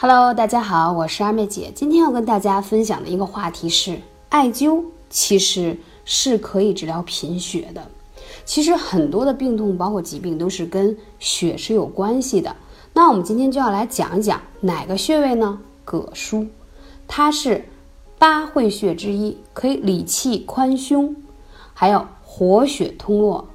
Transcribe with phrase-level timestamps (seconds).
[0.00, 1.72] Hello，大家好，我是二妹姐。
[1.74, 7.84] 今天要跟大家分享的一个话题是，艾灸其实是可以治疗贫血的。
[8.44, 12.54] 其实很多的病痛，包括疾病，都是跟血是有关系的。
[12.92, 15.58] 那我们今天就要来讲一讲哪个穴位呢？
[15.84, 16.46] 膈腧，
[17.08, 17.64] 它是
[18.20, 21.16] 八会穴之一，可以理气宽胸，
[21.74, 23.48] 还有活血通络，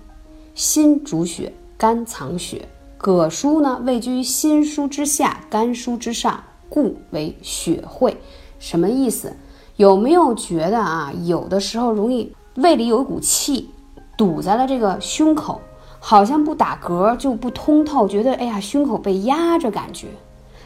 [0.56, 2.68] 心主血，肝藏血。
[3.04, 8.16] 膈腧呢，位居于心腧之下，肝腧之上，故为血会。
[8.60, 9.34] 什么意思？
[9.76, 11.12] 有没有觉得啊？
[11.26, 13.70] 有的时候容易胃里有一股气
[14.16, 15.60] 堵在了这个胸口，
[16.00, 20.08] 好像不打嗝就不通透，觉得哎呀胸口被压着感觉。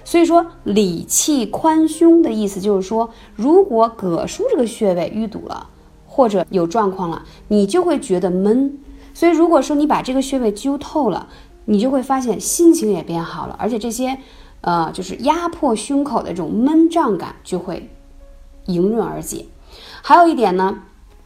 [0.06, 5.67] 所以说理气宽胸的意思就是说，如果膈腧这个穴位淤堵了，
[6.06, 8.78] 或者有状况了，你就会觉得闷。
[9.14, 11.28] 所以如果说你把这个穴位灸透了，
[11.70, 14.17] 你就会发现心情也变好了，而且这些，
[14.62, 17.89] 呃，就是压迫胸口的这种闷胀感就会
[18.67, 19.45] 迎刃而解。
[20.02, 20.80] 还有一点呢，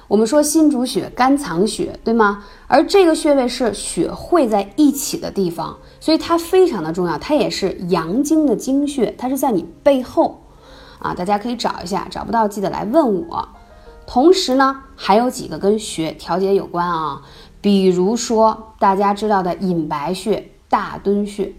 [0.08, 2.44] 我们说心主血，肝藏血，对吗？
[2.66, 7.20] 而这个穴位是血汇在一起的地方，所以它非常的重要。
[7.20, 10.42] 它也是阳经的经穴，它是在你背后
[10.98, 13.48] 啊，大家可以找一下，找不到记得来问我。
[14.08, 17.22] 同时呢，还有几个跟血调节有关啊。
[17.62, 21.54] 比如说，大家知道的隐白穴、大敦穴，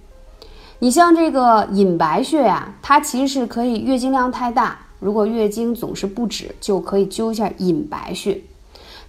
[0.81, 8.41] 你像这个隐白穴呀，它其实是可以月经量太大，如果月经总是不止，就可以灸一下隐白穴。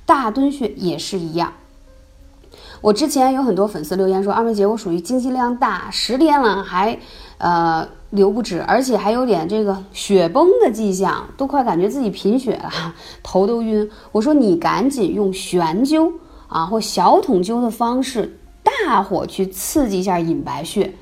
[0.05, 1.53] 大敦穴也是一样。
[2.81, 6.99] 我之前有很多粉丝留言说，二妹姐，我属于经期量大，十天了还
[7.39, 13.89] 呃流不止，而且还有点这个血崩的迹象，都快感觉自己贫血了，头都晕。
[14.11, 16.11] 我说你赶紧用悬灸。
[16.53, 20.93] 啊，或小筒灸的方式，大火去刺激一下隐白穴。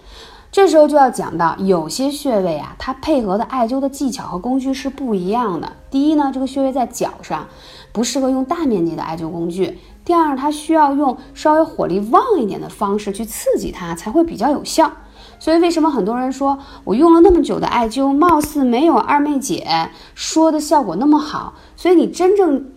[0.52, 5.74] 这时候就要讲到，有些穴位啊，它配合的艾灸的技巧和工具是不一样的。
[5.90, 7.48] 第一呢，这个穴位在脚上，
[7.92, 9.80] 不适合用大面积的艾灸工具。
[10.04, 14.92] 第二，它需要用稍微火力旺一点的方式去刺激它，才会比较有效。
[15.40, 21.54] 所以为什么很多人说我用了那么久的艾灸，貌似没有二妹姐说的效果那么好？
[21.76, 22.72] 所以你真正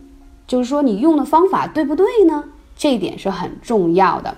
[0.47, 2.45] 就是说你用的方法对不对呢？
[2.77, 4.35] 这一点是很重要的。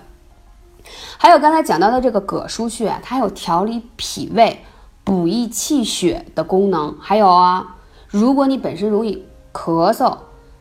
[1.17, 4.57] 还有刚才讲到的这个膈腧穴，它有调理脾胃、
[5.03, 6.95] 补益气血的功能。
[6.99, 7.75] 还有啊，
[8.07, 9.21] 如果你本身容易
[9.51, 10.17] 咳嗽，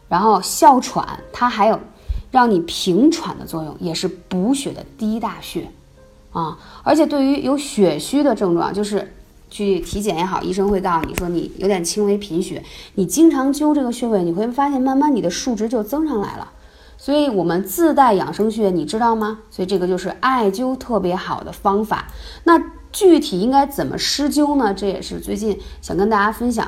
[0.08, 1.78] 然后哮喘，它还有
[2.32, 5.68] 让你平喘的作用，也是补血的第一大穴
[6.32, 6.58] 啊。
[6.82, 9.14] 而且对于有血虚的症状，就是
[9.48, 12.64] 去体检也好，医生会告诉你说你有点轻微贫血，
[12.94, 16.50] 你经常灸这个穴位，你会发现慢慢你的数值就增上来了。
[16.98, 19.40] 所以我们自带养生穴，你知道吗？
[19.50, 22.06] 所以这个就是艾灸特别好的方法。
[22.44, 24.72] 那具体应该怎么施灸呢？
[24.72, 26.66] 这也是最近想跟大家分享。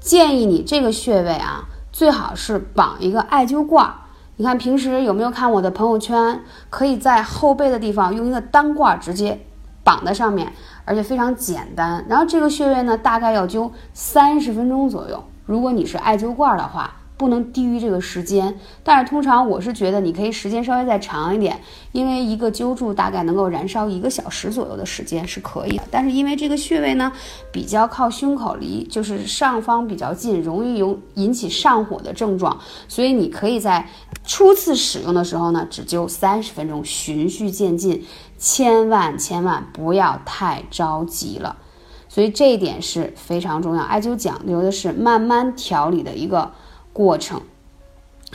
[0.00, 3.92] 建议你这个穴位啊，最好是绑一个艾灸罐。
[4.36, 6.40] 你看平时有没有看我的朋友圈？
[6.70, 9.38] 可以在后背的地方用一个单罐直接
[9.84, 10.50] 绑在上面，
[10.86, 12.04] 而且非常简单。
[12.08, 15.22] 然后这个穴位呢，大概要灸三十分钟左右。
[15.44, 16.94] 如果你是艾灸罐的话。
[17.18, 25.82] 不能低于这个时间，但是通常我是觉得你可以时间稍微再长一点，因为一个灸柱大概能够燃烧一个小时左右的时间是可以的。
[25.90, 27.12] 但是因为这个穴位呢
[27.50, 33.88] 比较靠胸口离就是上方比较近，容易有引起上火的症状，所以你可以在
[34.24, 38.06] 初次使用的时候呢只灸三十分钟，循序渐进，
[38.38, 41.56] 千万千万不要太着急了。
[42.08, 46.52] 所以这一点是非常重要，艾灸讲究的是慢慢调理的一个。
[46.98, 47.40] 过程，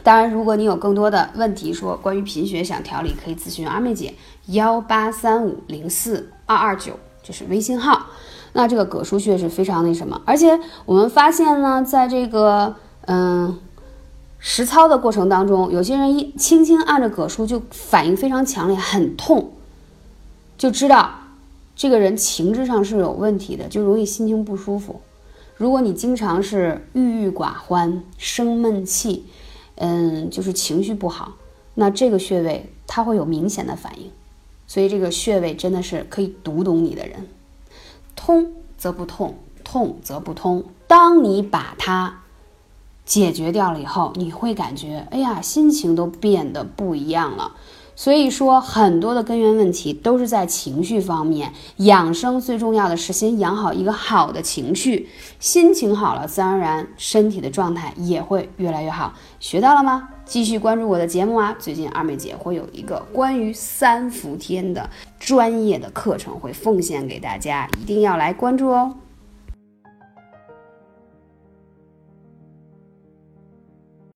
[0.03, 4.13] 当然，如果你有更多的问题，说关于贫血想调理，可以咨询二妹姐，
[4.45, 8.05] 幺八三五零四二二九，这是微信号。
[8.53, 13.59] 那这个膈腧穴是非常那什么，而且我们发现呢，在这个嗯
[14.39, 19.51] 实操的过程当中，有些人一轻轻按着膈腧就反应非常强烈，很痛，
[20.57, 21.11] 就知道
[21.75, 25.01] 这个人情志上是有问题的，就容易心情不舒服。
[25.55, 29.25] 如果你经常是郁郁寡欢、生闷气，
[29.75, 31.33] 嗯，就是情绪不好，
[31.75, 34.11] 那这个穴位它会有明显的反应。
[34.65, 37.27] 所以这个穴位真的是可以读懂你的人，
[38.15, 40.63] 通则不痛，痛则不通。
[40.87, 42.21] 当你把它
[43.05, 47.55] 解决掉了以后，你会感觉，哎呀，心情都变得不一样了。
[47.95, 51.51] 所以说，很多的根源问题都是在情绪方面。
[51.77, 55.07] 养生最重要的是先养好一个好的情绪，
[55.39, 59.13] 心情好了，自然而然身体的状态也会越来越好。
[59.39, 60.09] 学到了吗？
[60.25, 61.53] 继续关注我的节目啊！
[61.59, 68.95] 最近二妹姐会有一个关于三伏天的专业的课程会奉献给大家，一定要来关注哦。